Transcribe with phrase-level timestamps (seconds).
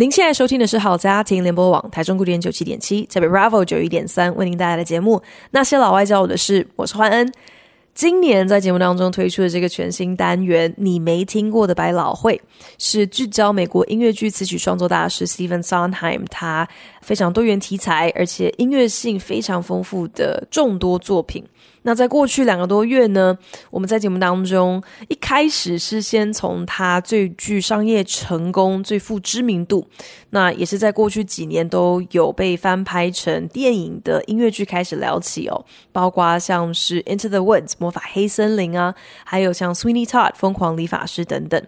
[0.00, 5.16] 您现在收听的是好家庭联播网台中古典九七点七，在 Bravo 九一点三为您带来的节目
[5.50, 7.32] 《那些老外教我的事》，我是欢恩。
[7.94, 12.40] 今年在节目当中推出的这个全新单元《你没听过的百老汇》，
[12.78, 16.68] 是聚焦美国音乐剧词曲创作大师 Stephen Sondheim 他
[17.02, 21.44] 非常多元题材，而且音乐性非常丰富的众多作品。
[21.88, 23.34] 那在过去两个多月呢，
[23.70, 29.88] 我们在节目当中一开始是先从他最具商业成功、最富知名度，
[30.28, 41.66] 那也是在过去几年都有被翻拍成电影的音乐剧开始聊起哦，包括像是《Into the Woods》魔法黑森林啊，还有像《Sweeney Todd》疯狂理发师等等。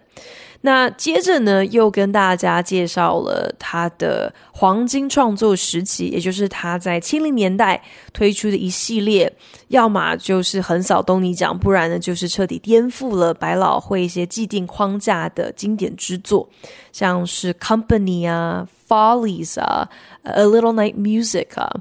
[0.61, 7.81] 那接着呢，又跟大家介绍了他的黄金创作时期，也就是他在七零年代
[8.13, 9.31] 推出的一系列，
[9.69, 16.47] 要么就是横扫东尼奖，不然呢就是彻底颠覆了百老汇一些既定框架的经典之作，
[16.91, 18.67] 像是《Company》啊。
[18.91, 19.87] Follies 啊
[20.23, 21.71] ，A Little Night Music 啊，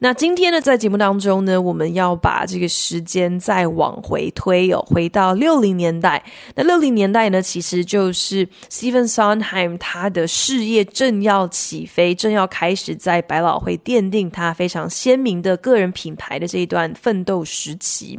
[0.00, 6.24] 那今天呢，在节目当中呢，我们要把这个时间再往回推哦，回到六零年代。
[6.56, 18.18] 那六零年代呢，其实就是 Stephen Sondheim 他的事业正要起飞，正要开始在百老汇奠定他非常鲜明的个人品牌的这一段奋斗时期。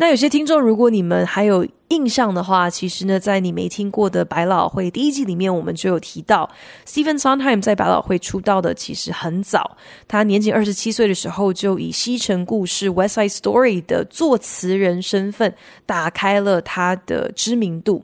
[0.00, 6.48] 那有些听众，如果你们还有印象的话，其实呢，在你没听过的百老汇第一季里面，我们就有提到
[6.86, 9.76] ，Stephen Sondheim 在百老汇出道的其实很早，
[10.08, 18.02] 他年仅二十七岁的时候，就以《西城故事》（West Side Story） 的作词人身份打开了他的知名度。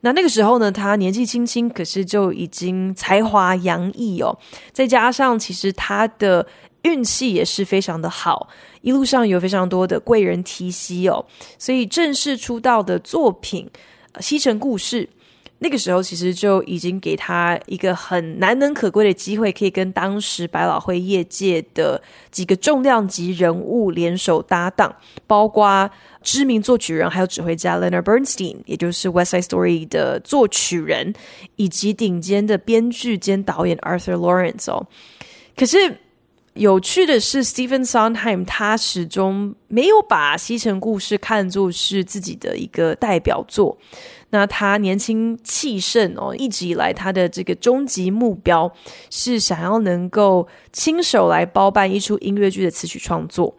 [0.00, 4.36] 那那个时候呢，他年纪轻轻，可是就已经才华洋溢哦，
[4.72, 6.44] 再加上其实他的。
[6.86, 8.48] 运气也是非常的好，
[8.80, 11.26] 一路上有非常多的贵人提携哦，
[11.58, 13.68] 所以正式出道的作品
[14.20, 15.02] 《西城故事》，
[15.58, 24.94] 那个时候其实就已经给他一个很难能可贵的机会，可以跟当时百老汇业界的几个重量级人物联手搭档，
[25.26, 25.90] 包括
[26.22, 31.12] 知名作曲人还有指挥家 Leonard Bernstein，也就是《West Side Story》的作曲人，
[31.56, 34.86] 以及顶尖的编剧兼导演 Arthur Lawrence 哦，
[35.56, 35.98] 可是。
[36.56, 43.76] 有趣的是，Stephen Sondheim 他始终没有把《西城故事》看作是自己的一个代表作。
[44.30, 48.72] 那他年轻气盛哦，一直以来他的这个终极目标
[49.10, 53.54] 是想要能够亲手来包办一出音乐剧的词曲创作。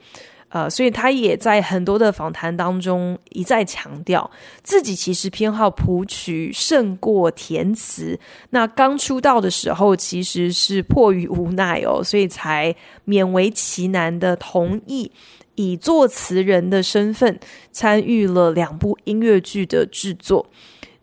[0.50, 4.31] 呃，所以他也在很多的访谈当中一再强调，
[4.63, 8.18] 自己其实偏好谱曲胜过填词。
[8.52, 12.74] 那刚出道的时候，其实是迫于无奈哦，所以才
[13.06, 15.12] 勉为其难的同意
[15.56, 17.38] 以作词人的身份
[17.72, 20.47] 参与了两部音乐剧的制作。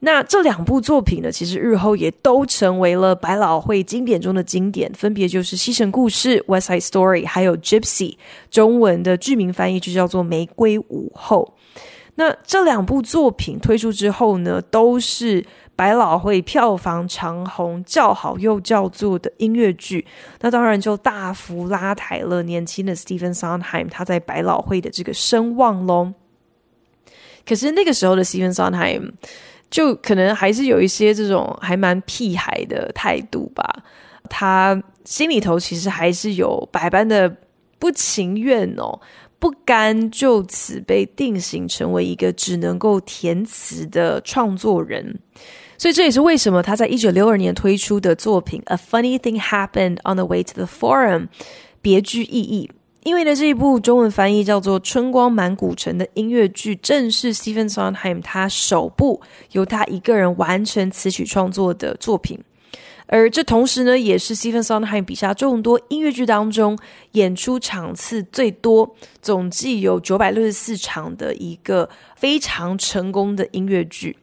[0.04, 8.10] 那这两部作品呢，其实日后也都成为了百老汇经典中的经典，分别就是《西城故事》（West Side Story） 还有《Gypsy》，
[8.50, 11.54] 中文的剧名翻译就叫做《玫瑰午后》。
[12.16, 15.44] 那这两部作品推出之后呢，都是
[15.74, 20.06] 百老汇票房长红、叫好又叫座的音乐剧。
[20.42, 26.12] 那当然就大幅拉抬了年轻的 Stephen Sondheim 他在百老汇的这个声望喽。
[27.46, 29.10] 可是那个时候的 Stephen Sondheim
[29.74, 33.82] 就可能还是有一些这种还蛮屁孩的态度吧，
[34.30, 37.28] 他心里头其实还是有百般的
[37.80, 39.00] 不情愿哦，
[39.40, 45.18] 不甘就此被定型成为一个只能够填词的创作人，
[45.76, 51.22] 所以这也是为什么他在一九六二年推出的作品《A Funny Thing Happened on the Way to the Forum》
[51.82, 52.70] 别具意义。
[53.04, 59.20] 因为呢，这一部中文翻译叫做《春光满古城》的音乐剧，正是 Stephen Sondheim 他首部
[59.52, 62.40] 由他一个人完成词曲创作的作品，
[63.06, 66.78] 而这同时呢，也是 Stephen Sondheim 笔下众多音乐剧当中
[67.12, 74.16] 演出场次最多，总计有九百六十四场的一个非常成功的音乐剧。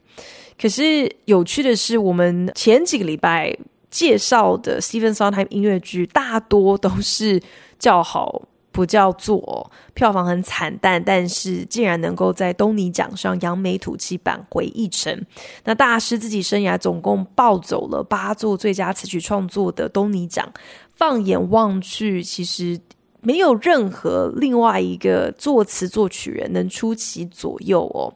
[0.59, 3.55] 可是有趣的是，我们前几个礼拜
[3.91, 7.39] 介绍的 Stephen Sondheim 音乐剧，大多都是
[7.77, 8.41] 叫好。
[8.71, 15.25] 不叫做，票房很惨淡，但是竟然能够在东尼奖上扬眉吐气，扳回一城。
[15.65, 20.51] 那大师自己生涯总共抱走了八座最佳词曲创作的东尼奖，
[20.95, 22.79] 放眼望去，其实
[23.19, 28.13] 没有任何另外一个作词作曲人能出其左右哦。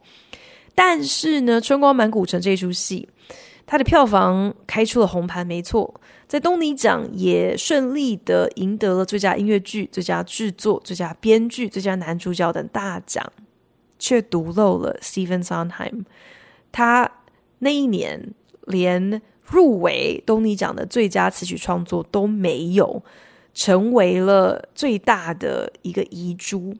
[0.73, 3.07] 但是呢，《春光满古城》这出戏，
[3.65, 5.93] 它的票房开出了红盘，没错，
[6.27, 13.23] 在东尼奖也顺利的赢得了最佳音乐剧、最佳制作、最佳编剧、最佳男主角等大奖，
[13.99, 16.03] 却独漏了 Stephen Sondheim。
[16.71, 17.09] 他
[17.59, 18.33] 那一年
[18.65, 23.03] 连入围东尼奖的最佳词曲创作都没有，
[23.53, 26.75] 成为了最大的一个遗珠。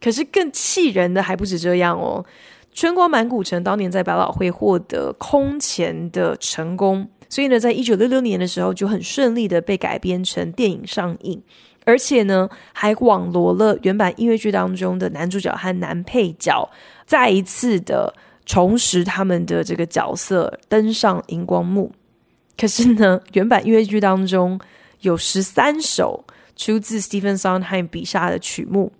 [0.00, 2.24] 可是更气人的还不止这样哦。
[2.72, 11.40] 《春光满谷城》当年在百老汇获得空前的成功，所以呢，在一九六六年的时候就很顺利的被改编成电影上映，
[11.86, 16.68] 而且呢，还网罗了原版音乐剧当中的男主角和男配角，
[17.06, 18.12] 再一次的
[18.44, 21.92] 重拾他们的这个角色登上荧光幕。
[22.58, 24.60] 可是呢，原版音乐剧当中
[25.00, 26.24] 有十三首
[26.56, 28.92] 出自 Stephen Sondheim 笔下的曲目，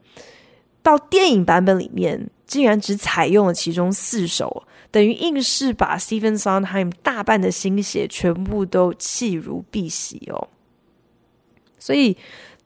[0.82, 2.30] 到电影版本里面。
[2.50, 10.48] 竟然只采用了其中四首，等于硬是把 Stephen Sondheim 大半的心血全部都弃如敝屣哦，
[11.78, 12.16] 所以。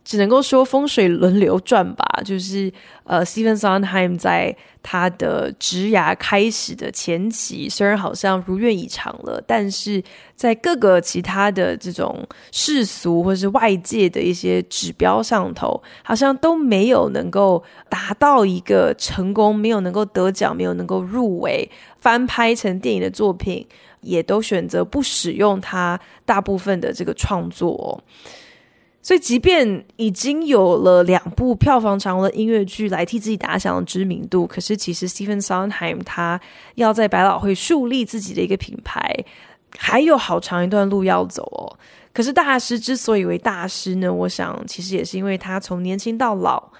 [0.04, 2.70] 只能够说风水轮流转吧，就是
[3.04, 10.02] 呃，Stephen Sondheim 在他的职涯开始的前期，虽然好像如愿以偿了，但是
[10.36, 12.22] 在各个其他的这种
[12.52, 23.66] 世俗或是外界的一些指标上头，好像都没有能够达到一个成功，没有能够得奖，没有能够入围，翻拍成电影的作品，
[24.02, 28.04] 也都选择不使用他大部分的这个创作。
[29.04, 36.40] 所以，即便已经有了两部票房长的音乐剧来替自己打响知名度，可是其实 Stephen Sondheim 他
[36.76, 39.14] 要在百老汇树立自己的一个品牌，
[39.76, 41.76] 还有好长一段路要走哦。
[42.14, 46.72] 可是大师之所以为大师呢，我想其实也是因为他从年轻到老。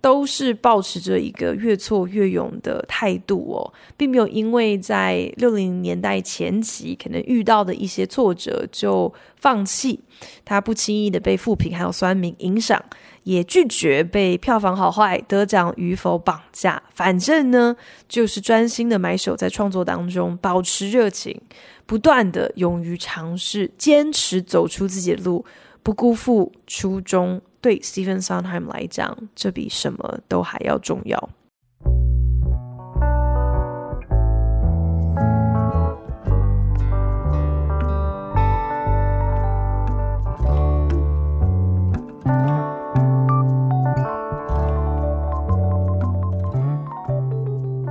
[0.00, 10.00] 都是抱持着一个越挫越勇的态度哦，并没有因为在六零年代前期可能遇到的一些挫折就放弃。
[10.44, 12.82] 他不轻易的被负评还有酸民影响，
[13.24, 16.82] 也拒绝被票房好坏、得奖与否绑架。
[16.94, 17.76] 反正呢，
[18.08, 21.38] 就是专心的埋首在创作当中，保持热情，
[21.84, 25.44] 不断的勇于尝试，坚持走出自己的路，
[25.82, 27.40] 不辜负初衷。
[27.60, 31.28] 对 Stephen Sondheim 来讲，这比什么都还要重要。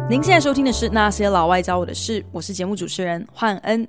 [0.10, 3.88] 您现在收听的是《那些老外教我的事》，我是节目主持人焕恩。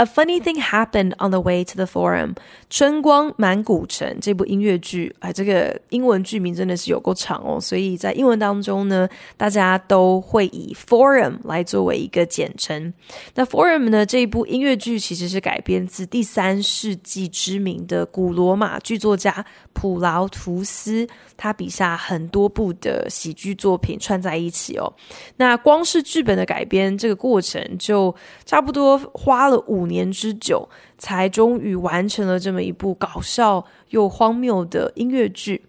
[0.00, 2.34] A funny thing happened on the way to the forum。
[2.70, 12.94] 《春光满古城》这部音乐剧，哎，这个英文剧名真的是有够长哦，所以在英文当中呢，大家都会以 forum 来作为一个简称。
[13.34, 24.94] 那 forum 呢，这一部音乐剧其实是改编自第三世纪知名的古罗马剧作家普劳图斯，他笔下很多部的喜剧作品串在一起哦。
[25.38, 28.14] 那光是剧本的改编这个过程，就
[28.46, 30.68] 差不多花了五年之久，
[30.98, 35.64] 才终于完成了这么一部搞笑又荒谬的音乐剧。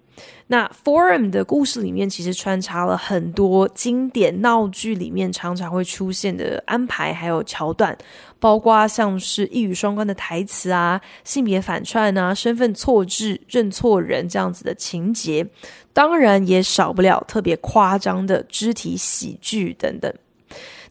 [0.47, 7.97] 那《Forum》的故事里面，其实穿插了很多经典闹剧里面常常会出现的安排，还有桥段，
[8.39, 15.47] 包括像是一语双关的台词啊、性别反串啊、身份错置、认错人这样子的情节，
[15.93, 20.13] 当然也少不了特别夸张的肢体喜剧等等。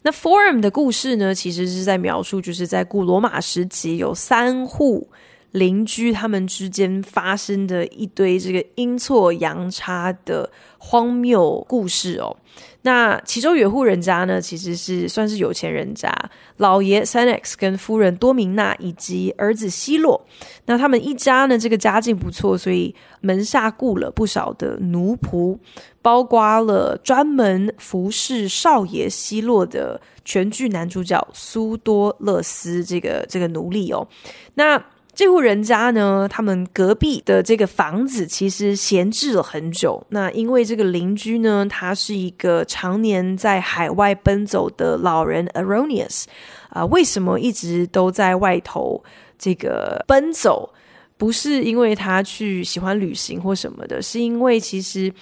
[0.01, 5.09] 那 Forum 的故事呢，其实是在描述，就是在古罗马时期有三户
[5.51, 12.35] 邻居他们之间发生的一堆这个阴错阳差的荒谬故事哦。
[12.81, 16.13] 那其中有一户人家呢，其实是算是有钱人家，
[16.57, 20.25] 老爷 Senex 跟夫人多明娜以及儿子希洛。
[20.65, 25.57] 那他们一家呢，这个家境不错，所以门下雇了不少的奴仆，
[26.01, 34.07] 包括了专门服侍少爷希洛的全剧男主角苏多勒斯这个这个奴隶哦。
[34.53, 34.81] 那
[35.19, 40.01] 这户人家呢，他们隔壁的这个房子其实闲置了很久。
[40.11, 46.23] 那因为这个邻居呢，他是一个常年在海外奔走的老人 eronius
[46.69, 49.03] 啊，为什么一直都在外头
[49.37, 50.73] 这个奔走？
[51.17, 55.13] 不是因为他去喜欢旅行或什么的，是因为其实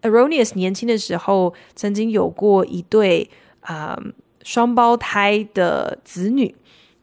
[0.00, 3.28] eronius 年轻的时候曾经有过一对
[3.60, 4.00] 啊
[4.44, 6.54] 双胞胎的子女，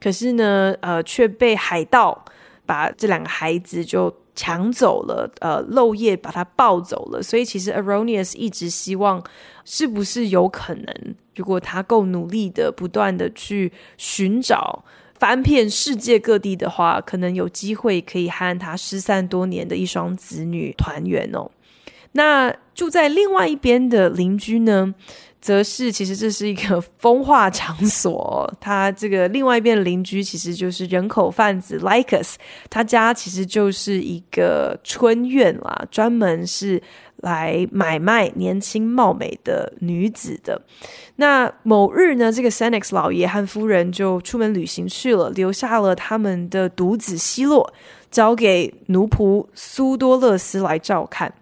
[0.01, 2.25] 可是呢，呃，却被海盗。
[2.69, 7.19] 把这两个孩子就抢走了，呃，漏夜把他抱走了。
[7.19, 9.19] 所以其实 Aronius 一直希望，
[9.65, 14.85] 是不是有可能，如果他够努力的不断的去寻找，
[15.15, 21.49] 翻遍世界各地的话，可能有机会可以和他失散多年的一双子女团圆哦。
[22.11, 24.93] 那住在另外一边的邻居呢？
[25.41, 28.53] 则是，其实这是一个风化场所。
[28.59, 32.35] 他这个另外一边的邻居，其实就是人口贩子 Lycus，
[32.69, 36.81] 他家其实就是一个春院啦，专门是
[37.17, 40.61] 来买卖年轻貌美的女子的。
[41.15, 47.73] 那某日呢，这个 Senex 老爷和夫人就出门旅行去了，留下了他们的独子希洛，
[48.11, 51.33] 交给奴仆苏多勒斯来照看。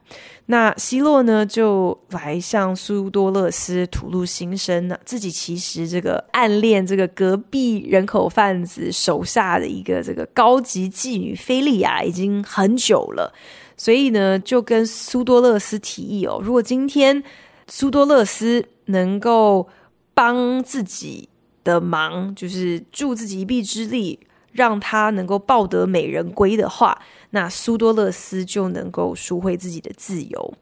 [0.50, 13.34] 那希洛呢，就来向苏多勒斯吐露心声呢，自己其实这个暗恋这个隔壁人口贩子手下的一个这个高级妓女菲利亚已经很久了，
[13.76, 17.22] 所以呢，就跟苏多勒斯提议哦，如果今天
[17.68, 19.68] 苏多勒斯能够
[20.14, 21.28] 帮自己
[21.66, 24.18] 的忙，就是助自己一臂之力，
[24.58, 27.00] 让他能够抱得美人归的话。
[27.30, 30.54] 那苏多勒斯就能够赎回自己的自由。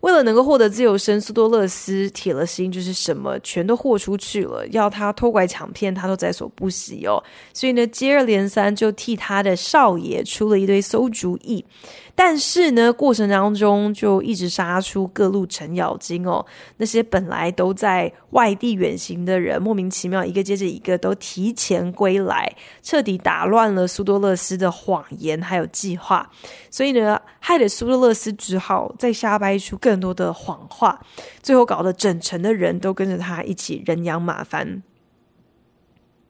[0.00, 7.22] 为了能够获得自由身，苏多勒斯铁了心，就是什么全都豁出去了，要他偷拐抢骗，他都在所不惜哦。
[7.52, 11.64] 所以呢，接二连三就替他的少爷出了一堆馊主意。
[12.14, 16.44] 但是呢，过程当中就一直杀出各路程咬金哦。
[16.76, 26.30] 那些本来都在外地远行的人，莫名其妙一个接着一个都提前归来，彻底打乱了苏多勒斯的谎言还有计划。
[26.70, 31.00] 所以呢，害得苏多勒斯只好再瞎掰出更更多的谎话，
[31.42, 34.84] 最后搞得整城的人都跟着他一起人仰马翻。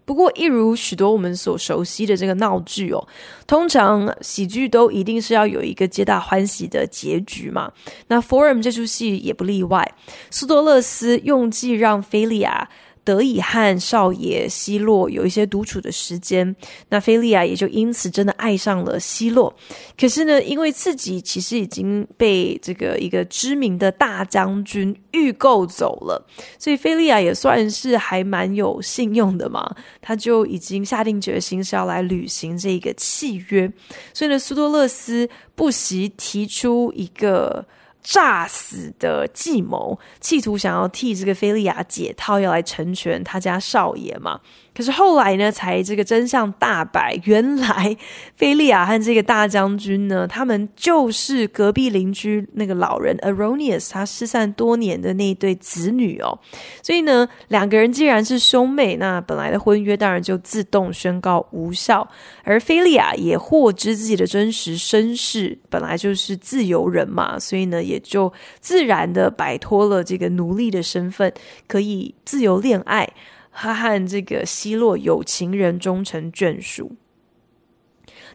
[0.06, 3.06] 不过，一如许多我们所熟悉的这个闹剧哦，
[3.46, 7.70] 通常喜剧都一定是要有一个皆大欢喜的结局嘛。
[8.08, 9.94] 那《Forum》这出戏也不例外，
[10.30, 12.70] 苏多勒斯用计让菲利亚。
[13.10, 16.54] 得以和少爷希洛有一些独处的时间，
[16.90, 19.52] 那菲利亚也就因此真的爱上了希洛。
[19.98, 26.24] 可是呢，因为自己其实已经被这个一个知名的大将军预购走了，
[26.56, 29.74] 所以菲利亚也算是还蛮有信用的嘛。
[30.00, 33.70] 他就已经下定决心是要来履行这个契约。
[34.14, 37.66] 所以呢，苏多勒斯不惜提出一个。
[38.02, 44.40] 诈死的计谋，企图想要替这个菲利亚解套，要来成全他家少爷嘛。
[44.74, 47.96] 可是后来呢，才这个真相大白，原来
[48.36, 56.38] 菲利亚和这个大将军呢，他们就是隔壁邻居那个老人 Aronius 他失散多年的那一对子女哦。
[56.82, 62.08] 所以呢，两个人既然是兄妹，那本来的婚约当然就自动宣告无效。
[62.44, 71.32] 而菲利亚也获知自己的真实身世，本来就是自由人嘛，所以呢，也就自然的摆脱了这个奴隶的身份，
[71.66, 73.08] 可以自由恋爱。
[73.52, 76.92] 他和这个希洛有情人终成眷属。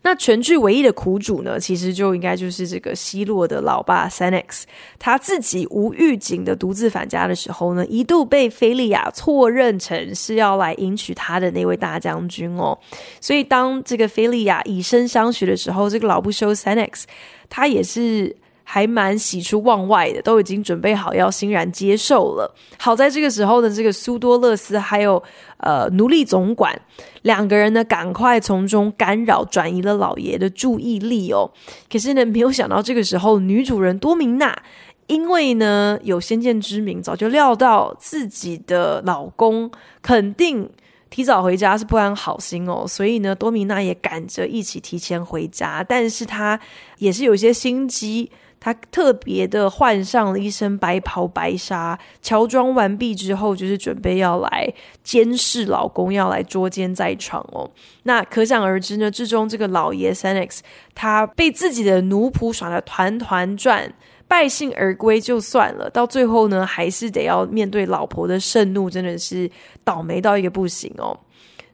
[0.01, 4.63] 那全剧唯一的苦主呢，其实就应该就是这个希洛的老爸 Senex。
[4.99, 12.77] 他自己无预警的独自返家的时候呢，一度被菲利亚错认成是要来迎娶他的那位大将军哦。
[13.19, 17.05] 所以当这个菲利亚以身相许的时候，这个老不休 Senex
[17.49, 18.35] 他也是。
[18.67, 22.53] 还蛮喜出望外的，都已经准备好要欣然接受了。
[22.77, 25.21] 好在这个时候呢，这个苏多勒斯还有
[25.57, 26.77] 呃奴隶总管
[27.21, 31.49] 两个人呢，赶快从中干扰，转移了老爷的注意力哦。
[31.89, 34.57] 可是呢，没有想到这个时候，女主人多明娜
[35.05, 39.69] 因为呢有先见之明，早就料到自己的老公
[40.01, 40.67] 肯定
[41.11, 46.59] 提早回家是不安好心哦，所以呢，多明娜也赶着一起提前回家，但是她
[46.97, 48.31] 也是有些心机。
[48.59, 57.69] 她特别的换上了一身白袍白纱，乔装完毕之后，就是准备要来监视老公，要来捉奸在床哦。
[58.03, 60.61] 那可想而知呢，之中这个老爷 Senex，
[60.95, 63.93] 他被自己的奴仆耍得团团转，
[64.27, 69.47] 败兴而归就算了，到最后呢，还是得要面对老婆的盛怒，真的是
[69.83, 71.15] 倒霉到一个不行哦。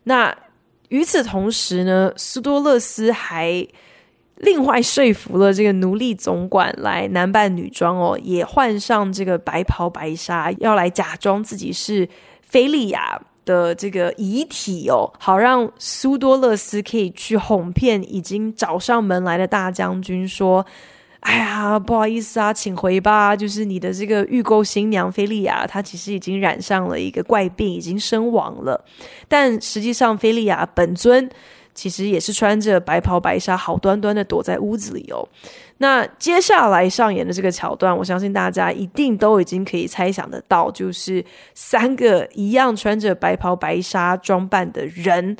[0.03, 0.37] 那
[0.89, 3.65] 与此同时呢，斯多勒斯还。
[4.41, 12.09] 另外说服了这个奴隶总管来男扮女装哦，也换上这个白袍白纱，要来假装自己是
[12.41, 20.65] 菲利亚的这个遗体哦，好让苏多勒斯可以去哄骗已经找上门来的大将军说
[21.21, 23.35] ：“哎呀，不好意思啊，请回吧。
[23.35, 28.83] 就是你的这个预购新娘菲利亚，她其实已经染上了一个怪病，已经身亡了。
[29.27, 31.29] 但实际上，菲利亚本尊。”
[31.73, 35.27] 其实也是穿着白袍白纱，好端端的躲在屋子里哦。
[35.77, 41.25] 那接下来上演的这个桥段，我相信大家一定都已经可以猜想得到，就是
[41.55, 45.35] 三个一样穿着白袍白纱装扮的人，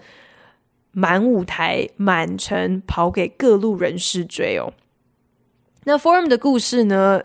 [0.92, 4.74] 满舞台满城跑给各路人士追哦。
[5.84, 7.22] 那 Forum 的故事呢？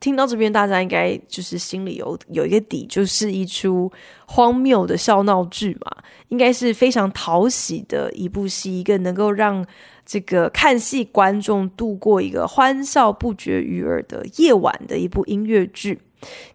[0.00, 3.90] 听到这边，大家应该就是心里有有一个底，就是一出
[4.26, 5.90] 荒谬的笑闹剧嘛，
[6.28, 9.66] 应该是非常讨喜的一部戏，一个能够让
[10.06, 15.98] 这个看戏观众度过一个欢笑不绝于耳的夜晚的一部音乐剧。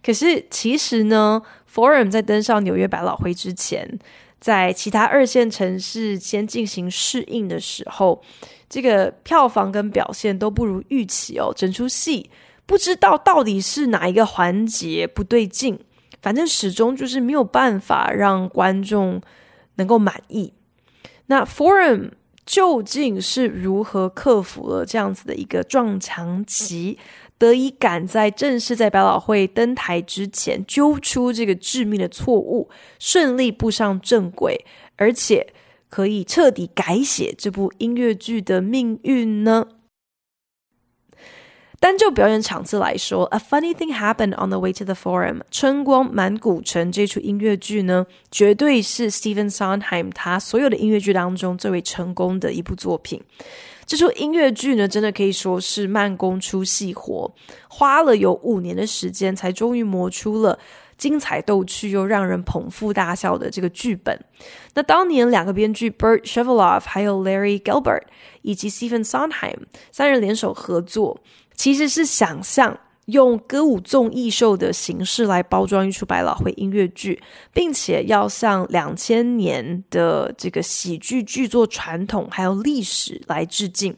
[0.02, 3.98] 可是其实呢，Forum 在登上纽约百老汇之前，
[4.40, 8.22] 在其他二线城市先进行试映的时候，
[8.70, 12.30] 这个票房跟表现都不如预期哦，整出戏。
[12.66, 15.78] 不知道到底是哪一个环节不对劲，
[16.22, 19.20] 反正始终就是没有办法让观众
[19.76, 20.52] 能够满意。
[21.26, 22.10] 那 Forum
[22.46, 26.98] 究竟是如何克服了这样子的一个撞墙期，
[27.38, 32.68] 得以赶在正式在百老汇登台之前揪出这个致命的错误，
[32.98, 34.64] 顺利步上正轨，
[34.96, 35.52] 而且
[35.88, 39.66] 可以彻底改写这部音乐剧的命运呢？
[41.84, 53.22] 单就表演场次来说，《A Funny Thing Happened on the Way to the Forum》春光满古城这出音乐剧呢，绝对是 Stephen Sondheim 他所有的音乐剧当中最为成功的一部作品。
[53.84, 57.30] 这出音乐剧呢，真的可以说是慢工出细活，
[57.68, 60.58] 花了有五年的时间，才终于磨出了
[60.96, 64.18] 精彩逗趣又让人捧腹大笑的这个剧本。
[64.72, 68.04] 那当年两个编剧 Burt Sheveloff 还有 Larry Gelbart
[68.40, 69.58] 以及 Stephen Sondheim
[69.92, 71.20] 三人联手合作。
[71.54, 83.94] 其实是想象用歌舞综艺秀的形式来包装一出百老汇音乐剧，并且要向两千年的这个喜剧剧作传统还有历史来致敬。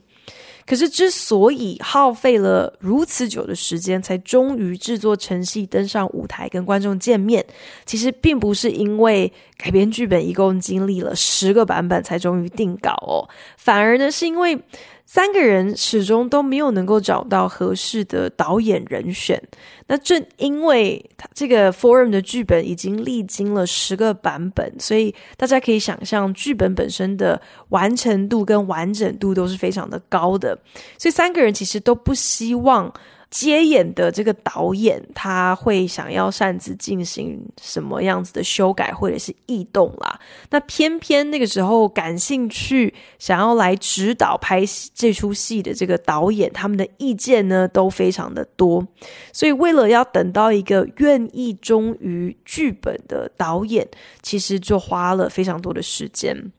[0.66, 7.46] 可是，之所以耗费了如此久的时间，才终于制作成戏登上舞台跟观众见面，
[7.84, 14.58] 其实并不是因为改编剧本一共经历了十个版本才终于定稿哦，反而呢是因为。
[15.06, 19.40] 三个人始终都没有能够找到合适的导演人选。
[19.86, 30.58] 那正因为他这个 Forum 的剧本已经历经了十个版本，所以大家可以想象剧本本身的完成度跟完整度都是非常的高的。
[30.98, 32.92] 所以三个人其实都不希望。
[33.38, 40.18] 接演的这个导演，他会想要擅自进行什么样子的修改或者是异动啦？
[40.48, 44.62] 那偏偏那个时候感兴趣想要来指导拍
[44.94, 48.86] 这出戏的这个导演，他们的意见呢都非常的多，
[49.34, 53.86] 所以为了要等到一个愿意忠于剧本的导演，
[54.22, 56.50] 其实就花了非常多的时间，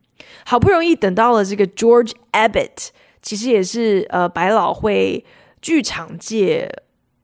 [0.45, 2.89] 好不容易等到了这个 George Abbott，
[3.23, 5.25] 其实也是呃百老汇。
[5.61, 6.69] 剧场界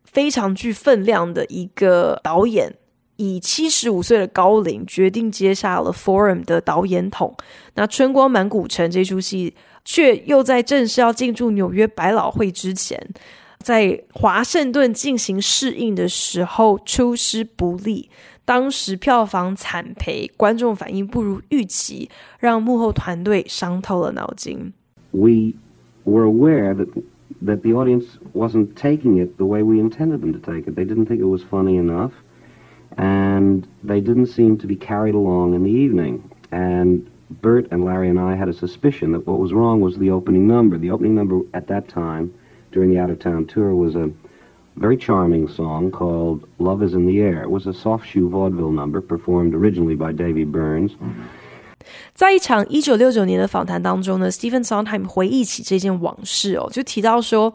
[0.04, 2.76] 非常具分量的一个导演，
[3.15, 7.36] 以七十五岁的高龄决定接下了 Forum 的导演筒。
[7.76, 13.10] 那《春光满古城》这出戏，却又在正式要进驻纽约百老汇之前，
[13.60, 18.10] 在华盛顿进行试映的时候出师不利，
[18.46, 24.74] 当时票房惨赔，观众反应不如预期，让幕后团队伤透了脑筋。
[25.12, 25.54] We
[26.04, 26.88] were aware that
[27.44, 30.76] that the audience wasn't taking it the way we intended them to take it.
[30.76, 32.14] They didn't think it was funny enough,
[32.98, 36.32] and they didn't seem to be carried along in the evening.
[36.52, 40.12] And Bert and Larry and I had a suspicion that what was wrong was the
[40.12, 40.78] opening number.
[40.78, 42.34] The opening number at that time,
[42.72, 44.12] during the out-of-town tour, was a
[44.76, 47.44] very charming song called Love is in the Air.
[47.44, 50.94] It was a soft shoe vaudeville number performed originally by Davy Burns.
[50.94, 51.24] Mm-hmm.
[52.13, 57.54] 在一场一九六九年的访谈当中呢，Stephen Sondheim 回忆起这件往事哦，就提到说，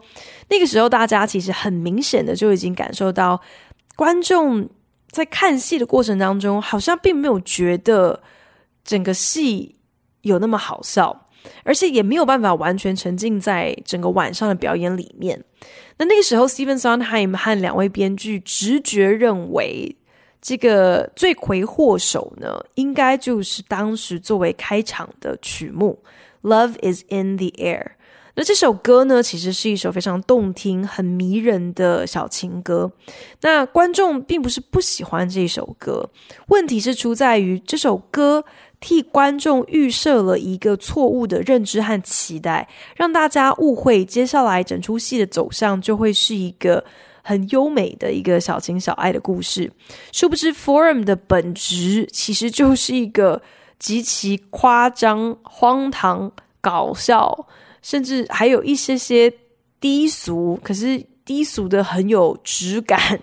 [0.49, 3.41] 那个时候大家其实很明显的就已经感受到，
[3.95, 4.69] 观众
[5.09, 8.21] 在看戏的过程当中，好像并没有觉得
[8.83, 9.75] 整个戏
[10.21, 11.27] 有那么好笑，
[11.63, 15.43] 而且也没有办法完全沉浸在整个晚上的表演里面。
[15.97, 19.95] 那那个时候，Stephen Sondheim 和两位编剧直觉认为。
[20.41, 25.99] 这个罪魁祸首呢，应该就是当时作为开场的曲目
[26.49, 27.83] 《Love Is in the Air》。
[28.35, 32.89] 那这首歌呢，其实是一首非常动听、很迷人的小情歌。
[33.41, 36.09] 那观众并不是不喜欢这首歌，
[36.47, 38.45] 问题是出在于这首歌
[38.79, 46.81] 替观众预设了一个错误的认知和期待，让大家误会接下来整出戏的走向就会是一个。
[47.23, 49.71] 很优美的一个小情小爱的故事，
[50.11, 53.41] 殊不知 Forum 的本质其实就是一个
[53.77, 57.47] 极其夸张、荒唐、搞笑，
[57.81, 59.33] 甚至还有一些些
[59.79, 63.19] 低俗，可是低俗的很有质感、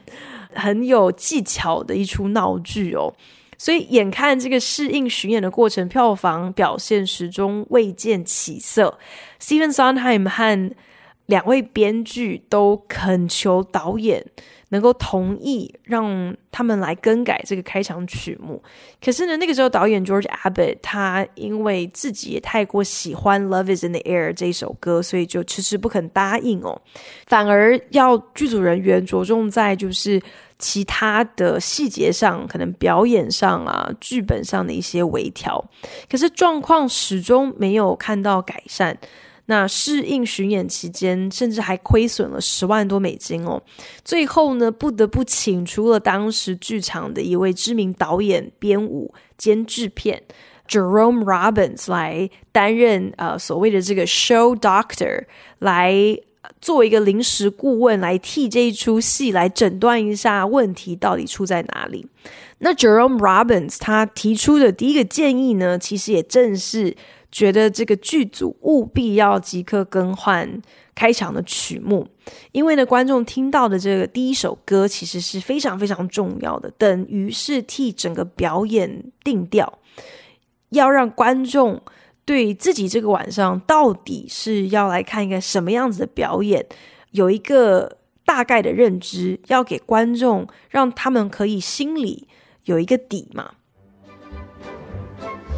[0.54, 3.12] 很有技巧的一出闹剧哦。
[3.58, 8.98] 所以，眼看这个适应巡演的过程，票房表现始终未见起色。
[9.40, 10.70] Stephen Sondheim 和
[11.26, 14.24] 两位编剧都恳求导演
[14.70, 18.62] 能够同意让他们来更改这个开场曲目。
[19.04, 26.80] 可是呢，那个时候导演 George Abbott 他因为自己也太过喜欢《Love Is in the Air》这首歌，所以就迟迟不肯答应哦。
[27.26, 30.20] 反而要剧组人员着重在就是。
[30.58, 35.62] 其他的细节上，可能表演上啊，剧本上的一些微调，
[36.10, 38.96] 可是状况始终没有看到改善。
[39.46, 43.62] 那试映巡演期间，甚至还亏损了十万多美金哦。
[44.04, 50.22] 最后呢，不得不请出了当时剧场的一位知名导演、编舞兼制片
[50.68, 55.24] Jerome Robbins 来担任呃所谓的这个 show doctor
[55.58, 56.18] 来。
[56.60, 62.06] 作为一个临时顾问来替这一出戏来诊断一下问题到底出在哪里。
[62.58, 66.96] 那 Jerome Robbins 他提出的第一个建议呢，其实也正是
[67.30, 70.60] 觉得这个剧组务必要即刻更换
[70.94, 72.06] 开场的曲目，
[72.52, 79.78] 因为呢，观众听到的这个第一首歌其实是非常非常重要的，等于是替整个表演定调，
[80.70, 81.82] 要让观众。
[82.24, 86.66] 对自己这个晚上到底是要来看一个什么样子的表演，
[87.12, 92.26] 有一个大概的认知，要给观众，让他们可以心里
[92.64, 93.52] 有一个底嘛。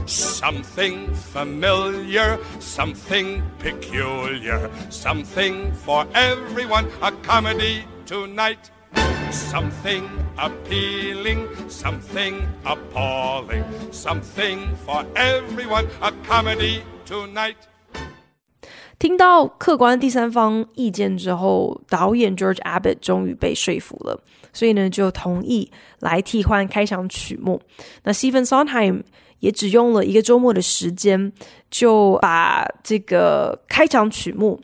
[0.07, 8.69] Something familiar, something peculiar, something for everyone, a comedy tonight.
[9.31, 10.03] Something
[10.37, 17.55] appealing, something appalling, something for everyone, a comedy tonight.
[18.99, 24.21] 听到客观第三方意见之后，导演 George Abbott 终于被说服了，
[24.53, 27.59] 所以呢就同意来替换开场曲目。
[28.03, 29.01] 那 Stephen Sondheim
[29.40, 31.32] 也只用了一个周末的时间，
[31.70, 34.60] 就把这个开场曲目。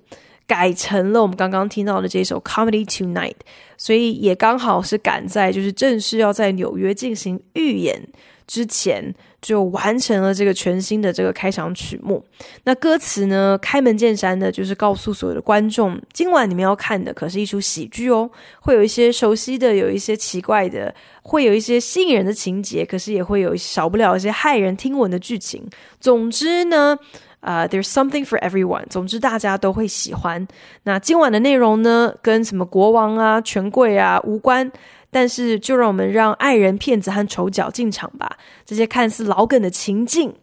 [0.47, 3.31] 改成了我们刚刚听到的这首《Comedy Tonight》，
[3.79, 8.07] 所以也刚好是赶在就是正式要在纽约进行预演
[8.47, 12.25] 之前，就完成了这个全新的这个开场曲目。
[12.65, 18.31] 那歌词呢，开门见山的，就是告诉所有的观众，今晚你们要看的可是一出喜剧哦，
[18.61, 25.63] 会有一些熟悉的，有一些奇怪的，会有一些吸引人的情节，可是也会有少不了一些骇人听闻的剧情。
[26.01, 26.99] 总之呢。
[27.45, 28.87] 啊、，there's something for everyone。
[28.89, 30.49] 总之，大家都会喜欢。
[30.85, 34.73] 那今晚的内容呢，跟什么国王啊、权贵啊无关。
[35.14, 38.37] 但是，就让我们让爱人、骗子和丑角进场吧。
[38.64, 40.35] 这些看似老梗的情境，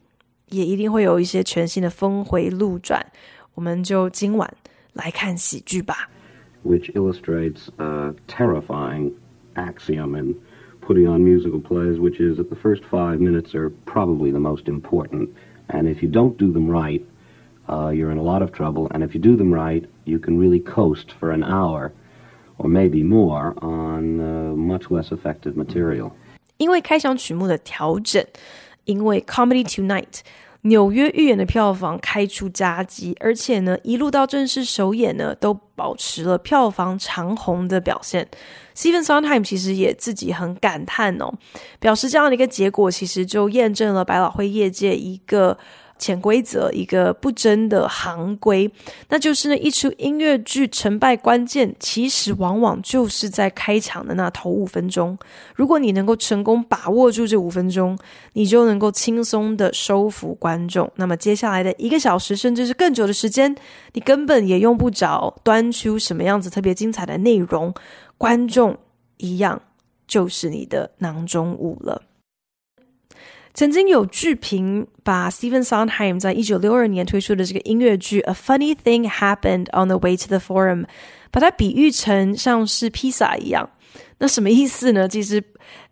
[0.48, 3.06] 也一定会有一些全新的峰回路转。
[3.54, 4.50] 我们就今晚
[4.94, 6.10] 来看喜剧吧。
[6.64, 9.12] Which illustrates a terrifying
[9.56, 10.36] axiom in
[10.80, 14.70] putting on musical plays, which is that the first five minutes are probably the most
[14.70, 15.32] important.
[15.68, 17.02] And if you don't do them right,
[17.68, 18.88] uh, you're in a lot of trouble.
[18.92, 21.92] And if you do them right, you can really coast for an hour
[22.62, 26.12] or maybe more on uh, much less effective material.
[26.58, 28.24] 因为开场曲目的调整，
[28.86, 30.20] 因为 Comedy Tonight
[30.62, 38.28] 纽约预演的票房开出佳绩，而且呢，一路到正式首演呢，都保持了票房长虹的表现。
[38.76, 41.34] Stephen Sondheim 其实也自己很感叹哦，
[41.80, 45.58] 表示这样的一个结果，其实就验证了百老汇业界一个
[46.02, 48.70] 潜规则，一个不争的行规，
[49.10, 55.16] 那就是呢，一出音乐剧成败关键，其实往往就是在开场的那头五分钟。
[55.56, 57.96] 如果你能够成功把握住这五分钟，
[58.34, 60.92] 你就能够轻松的收服观众。
[60.96, 63.56] 那么接下来的一个小时，甚至是更久的时间，
[63.94, 67.72] 你根本也用不着端出什么样子特别精彩的内容，
[68.18, 68.76] 观众
[69.18, 69.62] 一样
[70.08, 72.02] 就是你的囊中物了。
[73.54, 80.84] 曾经有剧评把 Stephen Sondheim 在一九六二年推出的这个音乐剧《A Funny Thing Happened on the Way to the Forum》，
[81.32, 83.70] 把它比喻成像是披萨一样。
[84.20, 85.08] 那什么意思呢？
[85.08, 85.44] 其实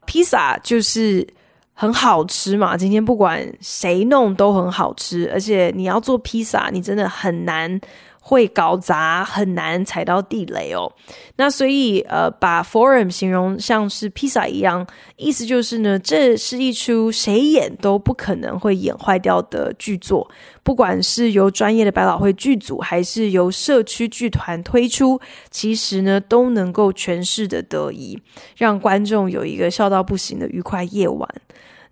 [0.05, 1.27] 披萨就是
[1.73, 2.77] 很好吃嘛。
[2.77, 7.79] 今天不管谁弄都很好吃，而且你要做披萨，你真的很难。
[8.21, 10.91] 会搞砸，很难踩到地雷哦。
[11.37, 20.29] 那所以，呃，把 Forum 形容像是披萨一样，意思就是呢，这是一出谁演都不可能会演坏掉的剧作。
[20.63, 28.21] 不管是由专业的百老汇剧组，还是由社区剧团推出，其实呢，都能够诠释的得宜，
[28.57, 31.27] 让观众有一个笑到不行的愉快夜晚。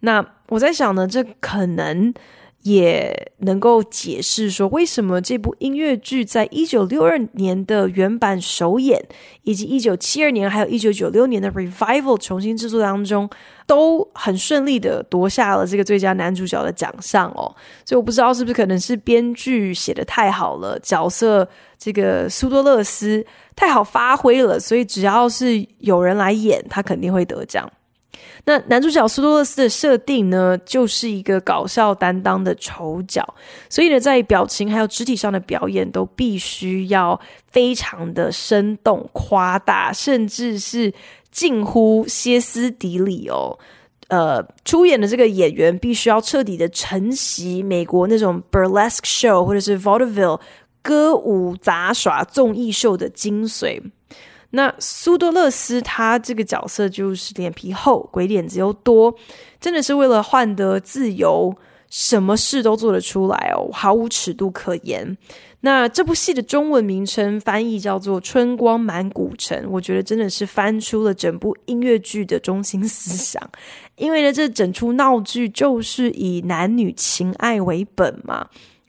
[0.02, 2.14] 那我在想呢，这可能。
[2.68, 9.02] 也能够解释说，为什么这部音乐剧在一九六二年的原版首演，
[9.44, 13.30] 以及一九七二年还有一九九六年的 revival 重新制作当中，
[13.66, 17.56] 都很顺利的夺下了这个最佳男主角的奖项哦。
[17.86, 23.26] 所以我不知道是不是可能是编剧写得太好了，角色这个苏多勒斯
[23.56, 27.72] 太好发挥了，所以只要是有人来演，他肯定会得奖。
[28.46, 33.36] 那男主角苏多勒斯的设定呢，就是一个搞笑担当的丑角，
[33.70, 37.20] 所以呢，在表情还有肢体上的表演都必须要
[37.52, 40.94] 非常的生动、夸大，甚至是
[41.32, 43.60] 近乎歇斯底里哦。
[44.08, 50.40] 呃，出演的这个演员必须要彻底的承袭美国那种 burlesque show 或者是 vaudeville
[50.82, 53.82] 歌舞杂耍综艺秀的精髓。
[54.58, 59.14] 那苏多勒斯他这个角色就是脸皮厚、鬼点子又多，
[59.62, 61.56] 真的是为了换得自由，
[61.92, 65.16] 什么事都做得出来哦，毫无尺度可言。
[65.60, 73.40] 那这部戏的中文名称翻译叫做《春光满古城》，我觉得真的是翻出了整部音乐剧的中心思想，
[73.96, 78.48] 因为呢，这整出闹剧就是以男女情爱为本嘛。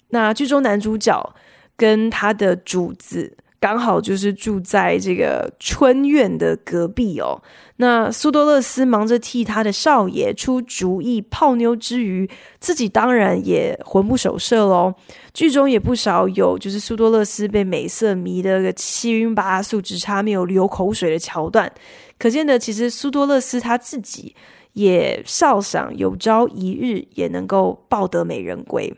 [0.08, 1.34] 那剧中男主角
[1.76, 3.36] 跟他的主子。
[3.60, 7.42] 刚好就是住在这个春院的隔壁哦。
[7.76, 12.28] 那苏多勒斯忙着替他的少爷出主意泡妞之余，
[12.60, 14.94] 自己当然也魂不守舍喽。
[15.34, 21.72] 剧中也不少有就是苏多勒斯被美色迷得个七晕八素，只差没有流口水的桥段。
[22.18, 24.34] 可见的，其实苏多勒斯他自己
[24.72, 28.94] 也少想有朝一日也能够抱得美人归。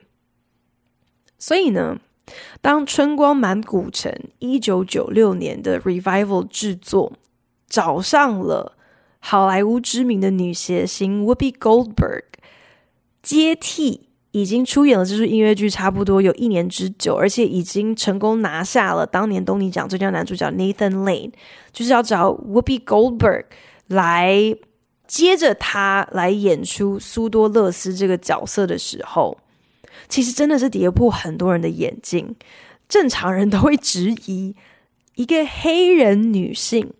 [1.38, 1.98] 所以呢。
[2.60, 7.12] 当《春光满古城》一九九六年的 Revival 制作
[7.68, 8.76] 找上了
[9.18, 12.22] 好莱坞知名的女谐星 Whoopi Goldberg
[13.22, 21.32] 接替，已经出演了这出音乐剧差不多有一年之久，而且已经成功拿下了当年东尼奖最佳男主角 Nathan Lane，
[21.72, 23.44] 就是要找 Whoopi Goldberg
[23.88, 24.56] 来
[25.06, 29.36] 接着他来演出苏多勒斯这个角色的时候。
[30.08, 32.34] 其实真的是跌破很多人的眼镜，
[32.88, 34.54] 正常人都会质疑
[35.14, 36.92] 一个黑人女性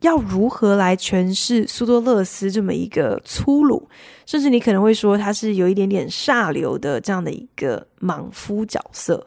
[0.00, 3.88] 要如何来诠释苏多勒斯这么一个粗鲁，
[4.26, 9.26] 甚至你可能会说她是有一点点下流的这样的一个莽夫角色。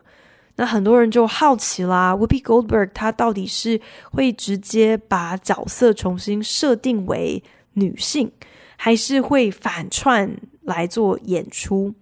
[0.55, 3.79] 那很多人就好奇啦，Whoopi Goldberg 她到底是
[4.12, 7.41] 会直接把角色重新设定为
[7.73, 8.29] 女性，
[8.75, 11.93] 还是会反串来做演出？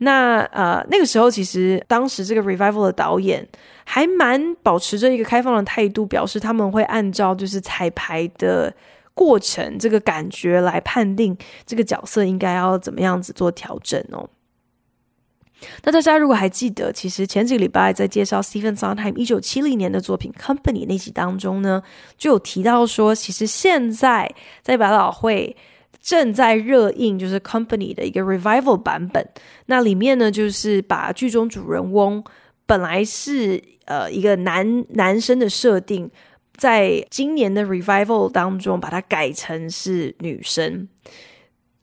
[0.00, 3.44] 那呃，那个时候其实当时这个 revival 的导演
[3.84, 8.72] 还蛮保持着一个开放的态度，表示他们会按照就是彩排的
[9.12, 14.30] 过程这个感觉来判定这个角色应该要怎么样子做调整哦。
[15.82, 21.82] 那大家如果还记得，其实前几个礼拜在介绍 Stephen Sondheim 一九七零年的作品 Company 那集当中呢，
[22.16, 24.32] 就有提到说，其实现在
[24.62, 25.56] 在百老汇。
[26.08, 29.28] 正在热映，就是 Company 的一个 Revival 版本。
[29.66, 32.24] 那里面呢，就是把剧中主人翁
[32.64, 36.10] 本来是呃一个男男生的设定，
[36.56, 40.88] 在今年的 Revival 当中把它改成是女生。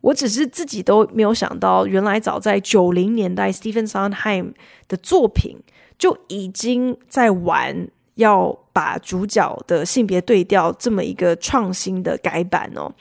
[0.01, 4.53] 我只是自己都没有想到，原来早在九零年代，Stephen Sondheim
[4.88, 5.59] 的作品
[5.99, 12.91] 就已经在玩要把主角的性别对调这么一个创新的改版哦。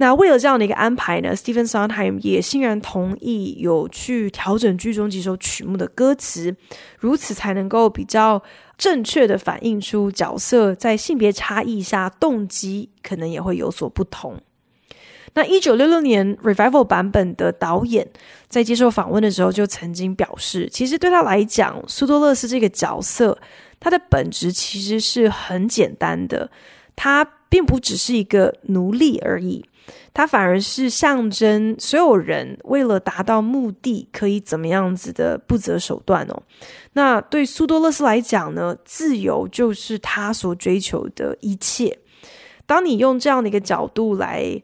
[0.00, 6.56] 那为了这样的一个安排呢，Stephen Sondheim 也欣然同意有去调整剧中几首曲目的歌词，
[6.98, 8.40] 如此才能够比较
[8.76, 14.40] 正确的反映出角色在性别差异下动机可能也会有所不同。
[15.34, 18.08] 那一九六六年 Revival 版本的导演
[18.48, 23.36] 在接受访问的时候就曾经表示，其实对他来讲，苏多勒斯这个角色，
[23.80, 26.50] 他的本质其实是很简单的，
[26.94, 29.64] 他并不只是一个奴隶而已。
[30.12, 36.42] 它反而是象征所有人为了达到目的可以怎么样子的不择手段哦。
[36.92, 41.98] 那对苏多勒斯来讲呢，自由就是他所追求的一切。
[42.66, 44.62] 当你用这样的一个角度来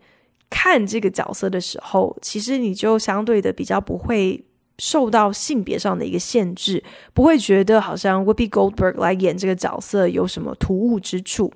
[0.51, 4.45] 看这个角色的时候，其实你就相对的比较不会
[4.79, 6.83] 受到性别上的一个限制，
[7.13, 11.53] 不会觉得好像 Whoopi Goldberg 来演这个角色有什么突兀之处。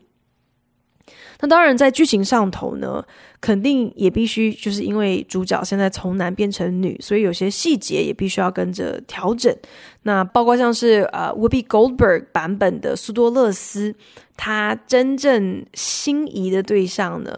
[1.40, 3.04] 那当然，在剧情上头呢，
[3.40, 9.54] 肯定也必须就是因为主角现在从男变成女，所以有些细节也必须要跟着调整。
[10.02, 13.94] 那包括像是呃，Whoopi Goldberg 版本的苏多勒斯，
[14.36, 17.32] 他真正心仪的对象呢，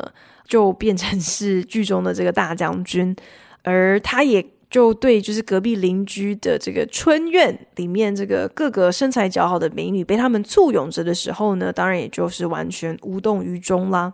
[0.47, 3.15] 就变成是剧中的这个大将军，
[3.63, 14.13] 而他也就对就是隔壁邻居的这个春院里面这个各个身材姣好的美女被他们簇拥着的时候呢，当然也就是完全无动于衷啦。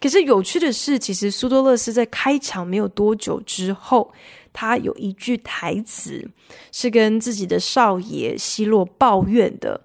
[0.00, 4.12] 可是有趣的是，其实苏多勒斯在开场没有多久之后，
[4.52, 6.28] 他有一句台词
[6.72, 9.80] 是跟自己的少爷希洛抱怨的。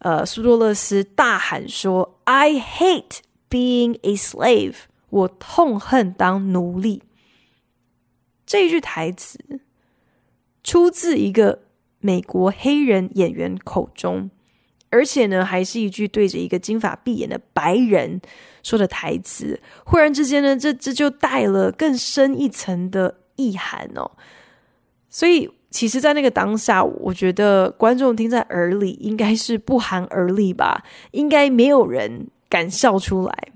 [0.00, 3.18] 呃，苏多勒斯大喊说：“I hate
[3.50, 4.74] being a slave，
[5.10, 7.02] 我痛恨当奴隶。”
[8.46, 9.38] 这一句台词
[10.62, 11.58] 出自一个
[11.98, 14.30] 美国黑人演员口中。
[14.88, 18.20] 而且呢，还是一句对着一个金发碧眼的白人
[18.62, 19.60] 说的台词。
[19.84, 24.12] 忽然之间呢，这这就带了更深一层的意涵哦。
[25.10, 33.48] 所以，其实，在那个当下，我觉得观众听在耳里，应该是不寒而栗吧，应该没有人敢笑出来。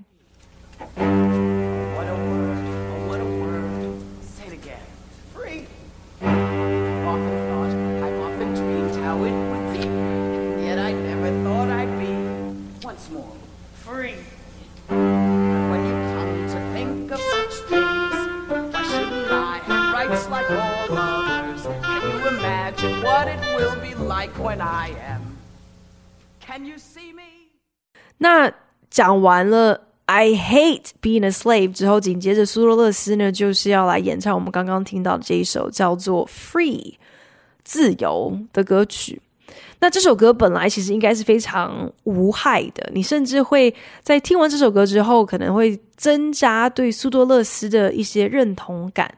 [24.41, 25.21] When i am
[26.45, 27.21] can you see me
[28.17, 28.51] 那
[28.89, 36.95] 讲完了 I hate being a slave 之后，紧接着苏多勒斯呢，就是要来演唱我们刚刚听到的这一首叫做 Free
[37.63, 39.21] 自由的歌曲。
[39.79, 49.13] 那这首歌本来其实应该是非常无害的，你甚至会在听完这首歌之后，可能会增加对苏多勒斯的一些认同感。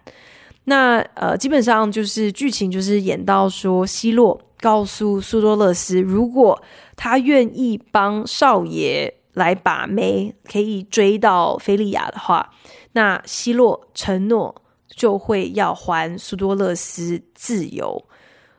[0.66, 6.64] 那呃，基本上就是剧情就是演到说，希洛告诉苏多勒斯，如果
[6.96, 12.50] 他愿意帮少爷来把妹，可以追到菲利亚的话，
[12.94, 14.56] 那希洛承诺
[14.88, 18.06] 就会要还苏多勒斯自由。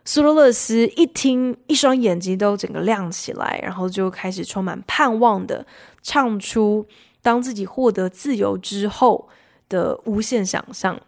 [0.05, 5.67] 苏多勒斯一听，一双眼睛都整个亮起来，然后就开始充满盼望的
[6.03, 6.87] 唱出，
[7.23, 9.31] 当自己获得自由之后
[9.71, 11.01] 的无限想象。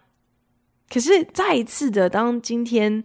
[0.89, 3.03] 可是再一次的，当今天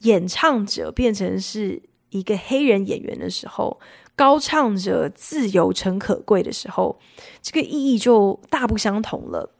[0.00, 3.80] 演唱者变成是一个黑人演员的时候，
[4.14, 6.98] 高唱着自由诚可贵的时候，
[7.42, 9.54] 这个意义就大不相同了。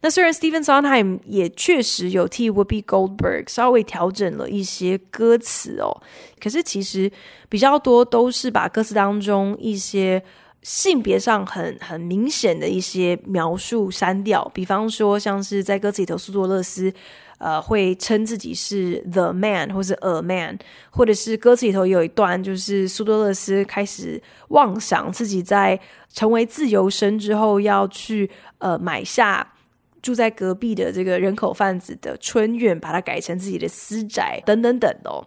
[0.00, 6.00] 那虽然 Stephen Sondheim 也确实有替 w o o p i Goldberg 稍微调整了一些歌词哦，
[6.40, 7.10] 可是其实
[7.48, 10.22] 比较多都是把歌词当中一些
[10.62, 16.92] 性别上很很明显的一些描述删掉，比方说像是在歌词里头，苏多勒斯
[17.38, 20.56] 呃会称自己是 the man 或是 a man，
[20.90, 25.78] 或者是歌词里头有一段就是苏多勒斯开始妄想自己在
[26.12, 29.54] 成为自由身之后要去呃买下
[30.00, 35.26] 住在隔壁的这个人口贩子的春院，把它改成自己的私宅等等等哦，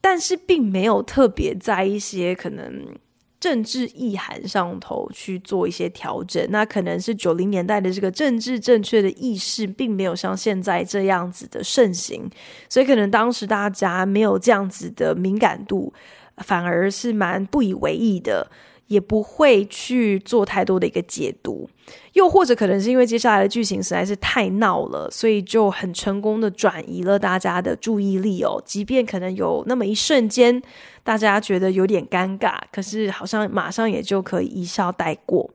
[0.00, 2.94] 但是并没有特别在一些可能。
[3.40, 12.30] 政治意涵上头去做一些调整，那可能是九零年代的这个政治正确的意识，并没有像现在这样子的盛行，
[12.68, 15.90] 所以可能当时大家没有这样子的敏感度，
[16.36, 18.46] 反而是蛮不以为意的。
[18.90, 21.70] 也不会去做太多的一个解读，
[22.14, 28.60] 又或者可能是因为接下来的剧情实在是太闹了，所以就很成功的转移了大家的注意力哦。
[28.66, 30.60] 即便可能有那么一瞬间，
[31.04, 35.48] 大家觉得有点尴尬，可是好像马上也就可以一笑带过。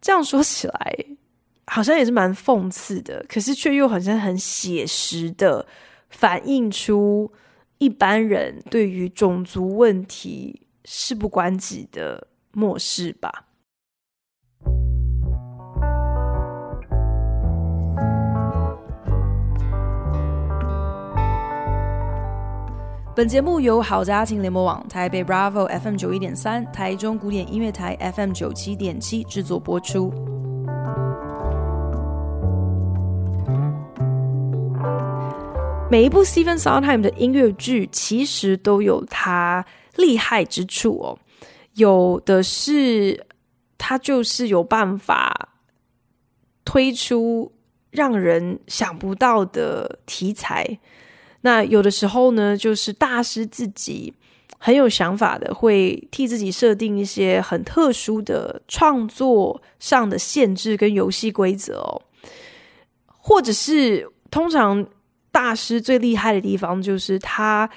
[0.00, 0.96] 这样说起来，
[1.66, 5.66] 好像也是蛮讽刺的，可是却又好像很写实的
[6.08, 7.32] 反映出
[7.78, 10.60] 一般人对于种族问题。
[10.84, 13.46] 事不关己的漠视吧。
[23.14, 30.10] 本节目由好家庭联播网、台北 Bravo FM 九一点三、台中古典音乐台 FM 九七点七制作播出。
[35.90, 39.62] 每一部 Stephen Sondheim 的音乐剧，其实都有它
[39.96, 41.18] 厉害之处哦，
[41.74, 43.26] 有的是
[43.76, 45.50] 他就是有办法
[46.64, 47.52] 推出
[47.90, 50.78] 让人想不到的题材，
[51.42, 54.14] 那有的时候呢，就是大师自己
[54.58, 62.00] 很有想法的，会替自己设定一些很特殊的创作上的限制跟游戏规则哦，
[63.06, 64.86] 或者是通常
[65.30, 67.68] 大师最厉害的地方就是他。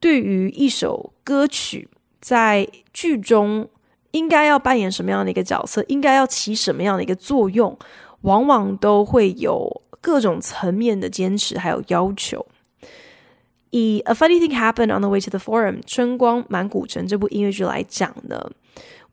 [0.00, 1.88] 对于一首歌曲，
[2.20, 3.68] 在剧中
[4.10, 7.78] 应该要扮演什么样的一个角色，应该要起什么样的一个作用，
[8.22, 12.44] 往往都会有各种层面的坚持还有要求。
[13.70, 18.50] 以《A Funny Thing Happened on the Way to the Forum》春光满古城这部音乐剧来讲呢，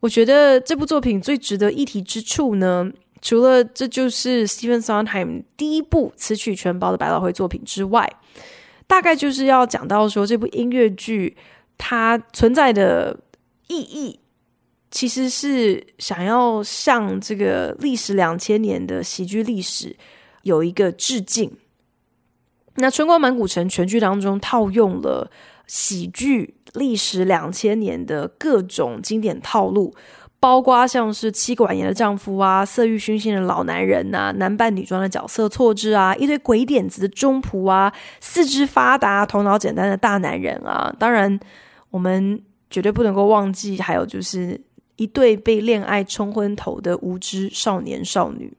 [0.00, 2.90] 我觉得这部作品最值得一提之处呢，
[3.22, 8.10] 除了这就是 Stephen Sondheim 第一部词曲全包的百老汇作品之外，
[8.88, 11.36] 大概就是要讲到说这部音乐剧
[11.76, 13.16] 它存在的
[13.68, 14.18] 意义，
[14.90, 19.94] 其实是想要向这个历时两千年的喜剧历史
[20.42, 21.56] 有一个致敬。
[22.76, 25.30] 那《春光满古城》全剧当中套用了
[25.66, 29.94] 喜剧历时两千年的各种经典套路，
[30.40, 40.94] 包括像是妻管严的丈夫啊、色欲熏心的老男人呐、啊、男扮女装的角色错置啊、一堆鬼点子的中仆啊、四肢发达、头脑简单的大男人啊。
[40.98, 41.38] 当然，
[41.90, 44.60] 我们绝对不能够忘记，还有就是
[44.96, 48.52] 一对被恋爱冲昏头的无知少年少女。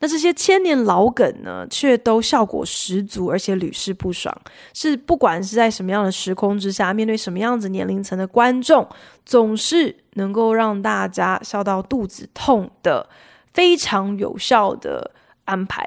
[0.00, 4.34] 那这些千年老梗呢，却都效果十足，而且屡试不爽。
[4.72, 8.88] 是不管是在什么样的时空之下，面对什么样子年龄层的观众，
[9.24, 13.08] 总是能够让大家笑到肚子痛的
[13.52, 15.10] 非常有效的
[15.44, 15.86] 安排。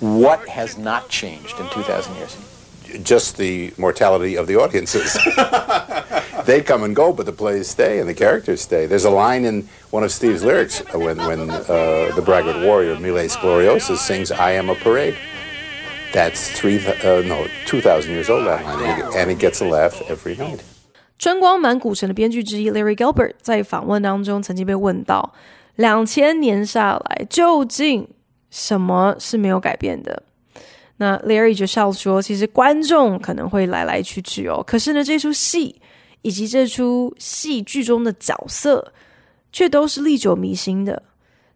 [0.00, 2.51] What has not changed in 2000 years?
[3.03, 5.17] Just the mortality of the audiences.
[6.45, 8.85] they come and go, but the plays stay and the characters stay.
[8.87, 13.35] There's a line in one of Steve's lyrics when, when uh, the braggart warrior Miles
[13.35, 15.15] Gloriosus sings, I am a parade.
[16.13, 20.37] That's three, uh, no, 2,000 years old, that line, and he gets a laugh every
[20.37, 20.61] night.
[21.19, 25.33] 春光满古城的编剧之一 Larry Gilbert 在访问当中曾经被问到，
[25.75, 28.07] 两千年下来究竟
[28.49, 30.23] 什么是没有改变的？
[31.02, 35.76] 那 Larry 就笑说，其实观众可能会来来去去哦，可是呢，这出戏。
[36.24, 38.92] 以及这出戏剧中的角色，
[39.50, 41.02] 却都是历久弥新的。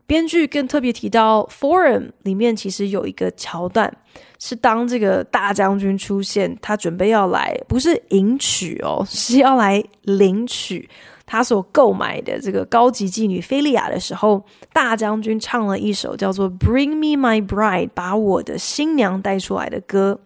[0.09, 3.97] 编剧更特别提到，《Forum》里面其实有一个桥段，
[4.40, 10.90] 是当这个大将军出现，他准备要来，不是迎娶哦，是要来领取
[11.27, 20.20] 他所购买的这个高级妓女菲利亚的时候，大将军唱了一首叫做《Bring Me My Bride》，把我的新娘带出来的歌。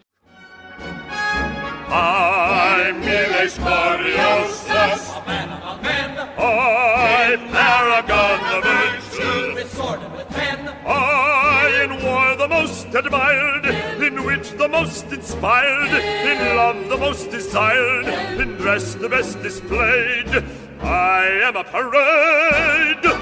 [20.83, 23.17] I am a parade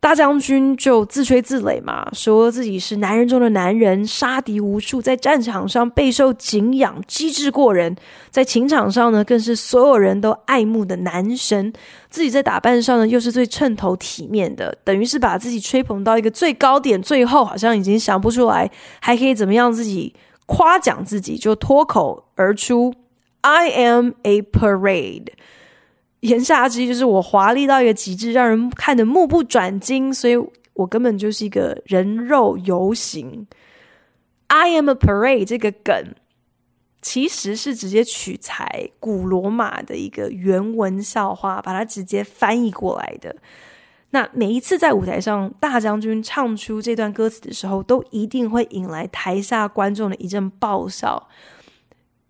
[0.00, 7.94] 大将军就自吹自擂嘛，说自己是男人中的男人，杀敌无数，在战场上备受敬仰，机智过人；
[8.30, 11.72] 在情场上呢，更是所有人都爱慕的男神。
[12.10, 22.92] 自己在打扮上呢，又是最称头体面的，等于是把自己吹捧到一个最高点，最后好像已经想不出来还可以怎么样自己夸奖自己，就脱口而出
[23.40, 25.28] ：“I am a parade。”
[26.24, 30.34] 言下之意就是我华丽到一个极致，让人看得目不转睛，所以
[30.72, 33.46] 我根本就是一个人肉游行。
[34.46, 36.14] I am a parade 这个梗
[37.02, 43.36] 其实是直接取材古罗马的一个原文笑话，把它直接翻译过来的。
[44.10, 51.28] 那每一次在舞台上大将军唱出这段歌词的时候，都一定会引来台下观众的一阵爆笑。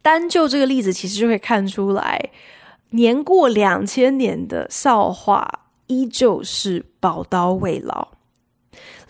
[0.03, 2.31] 单就这个例子，其实就可以看出来。
[2.91, 5.49] 年过两千年的笑话
[5.87, 8.09] 依旧是宝刀未老。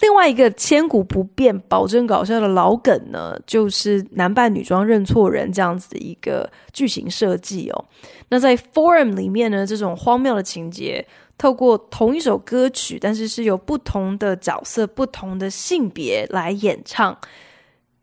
[0.00, 7.84] 另外一个千古不变、保证搞笑的老梗呢，就是男扮女装认错人这样子的一个剧情设计哦。
[8.28, 11.06] 那在 Forum 里面呢，这种荒谬的情节，
[11.38, 17.16] 透过同一首歌曲，但是是由不同的角色、不同的性别来演唱，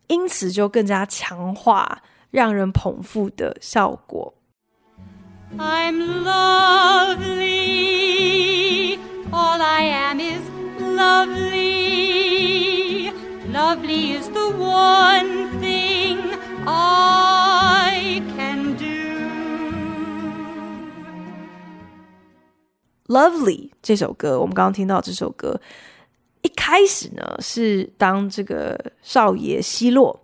[0.08, 4.31] 因此就更加强化让人捧腹的效果。
[5.59, 7.47] I'm lovely.
[9.31, 10.41] All I am is
[10.79, 11.67] lovely.
[13.51, 16.19] Lovely is the one thing
[16.67, 18.85] I can do.
[23.07, 25.59] Lovely 这首歌，我们刚刚听到这首歌，
[26.43, 30.19] 一开始呢是当这个少爷希洛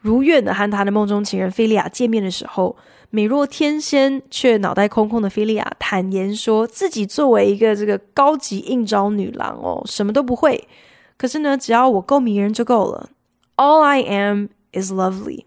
[0.00, 2.74] 如愿的和他的梦中情人菲利亚见面的时候。
[3.15, 10.67] 美若天仙却脑袋空空的菲利亚坦言说，自己作为一个这个高级应召女郎哦，什么都不会。
[11.15, 13.11] 可是呢，只要我够迷人就够了。
[13.55, 15.45] All I am is lovely.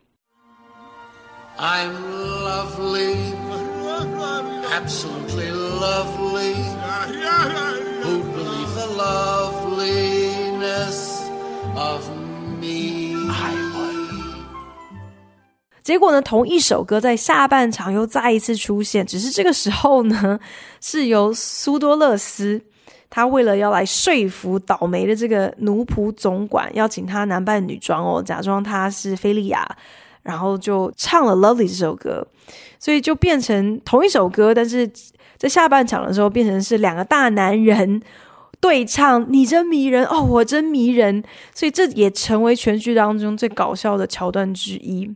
[1.58, 1.90] I'm
[2.44, 3.16] lovely,
[4.70, 6.54] absolutely lovely?
[8.04, 11.20] Who'd believe the loveliness
[11.74, 12.08] of
[15.86, 20.36] 结果呢，同一首歌在下半场又再一次出现，只是这个时候呢，
[20.80, 22.60] 是由苏多勒斯。
[23.08, 29.64] 他为了要来说服倒霉的这个奴仆总管，邀请他男扮女装哦，假装他是菲利亚，
[30.24, 32.26] 然后就唱了《Lovely》这首歌，
[32.80, 34.90] 所以就变成同一首歌，但是
[35.36, 38.02] 在下半场的时候变成是两个大男人
[38.60, 41.22] 对唱，你真迷人哦，我真迷人，
[41.54, 45.14] 所以这也成为全剧当中最搞笑的桥段之一。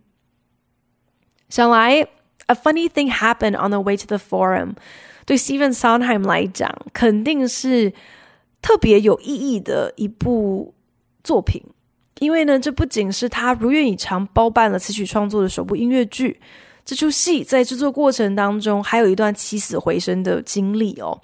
[1.51, 2.07] 想来
[2.47, 4.75] ，A funny thing happened on the way to the forum。
[5.27, 7.93] 对 Stephen Sondheim 来讲，肯定是
[8.63, 10.75] 特别有意义的一部
[11.23, 11.63] 作品，
[12.19, 16.41] 因为呢，这不仅是他如愿以偿包办了词曲创作的首部音乐剧，
[16.85, 21.21] 这出戏在制作过程当中还有一段起死回生的经历哦，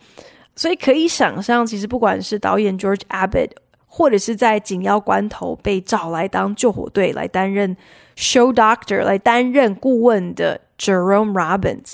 [0.55, 3.51] 所以可以想象，其实不管是导演 George Abbott，
[3.87, 7.77] 或者是在紧要关头被找来当救火队来担任
[8.17, 11.93] Show Doctor 来担任顾问的 Jerome Robbins。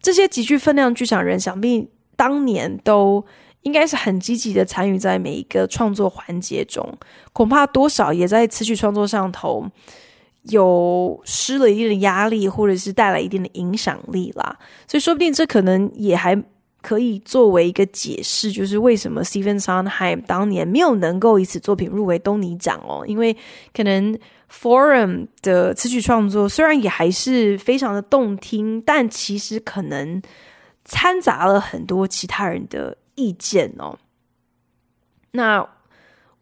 [0.00, 3.24] 这些极具分量剧场人，想必当年都
[3.60, 6.92] 应该是很积极的参与在每一个创作环节中，
[7.32, 9.64] 恐怕多少也在词曲创作上头
[10.42, 14.58] 有施了一定的压力，或者是带来一定的影响力啦。
[14.88, 16.36] 所以说不定这可能也还
[16.80, 23.36] 可以作为一个解释，就是为什么 Stephen Sondheim 当年没有能够以此作品入围东尼奖哦，因为
[23.72, 24.18] 可能。
[24.52, 30.20] Forum 的词曲创作虽然也还是非常的动听，但其实可能
[30.84, 33.98] 掺杂了很多其他人的意见哦。
[35.30, 35.66] 那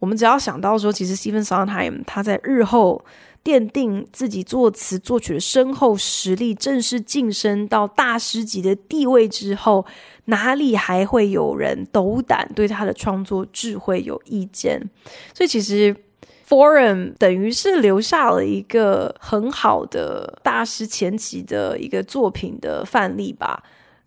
[0.01, 3.05] 我们只要想到说，其实 Stephen Sondheim 他在日后
[3.45, 9.87] 奠定自己作词作曲的深厚实力，正式晋升到大师级的地位之后，
[10.25, 14.91] 哪里还会有人斗胆对他的创作智慧有意见？
[15.33, 15.97] 所以其实。
[16.51, 23.63] Forum 等于是留下了一个很好的大师前期的一个作品的范例吧，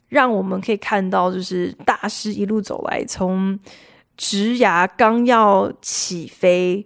[0.09, 3.57] 让我们可以看到，就是大师一路走来，从
[4.17, 6.85] 职涯刚要起飞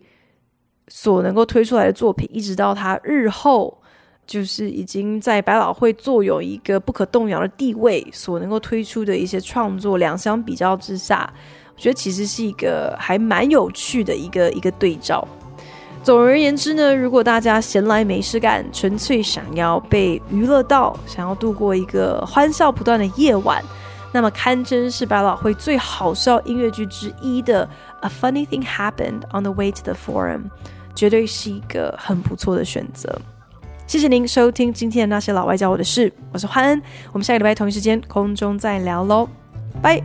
[0.89, 3.81] 所能够推出来的作品，一直到他日后
[4.27, 11.33] 就是已经在百老汇坐有一个不可动摇的地位，所能够推出的一些创作，两相比较之下，
[11.75, 15.27] 我觉得其实是一个还蛮有趣的一个一个对照。
[16.07, 23.61] 总而言之呢，如果大家闲来没事干，纯粹想要被娱乐到，想要度过一个欢笑不断的夜晚，
[24.13, 27.69] 那么堪称是百老汇最好笑音乐剧之一的
[28.07, 30.43] 《A Funny Thing Happened on the Way to the Forum》，
[30.95, 33.13] 绝对是一个很不错的选择。
[33.85, 36.81] 谢谢您收听今天的那些老外教我的事，我是欢恩，
[37.11, 39.27] 我们下个礼拜同一时间空中再聊喽，
[39.81, 40.01] 拜。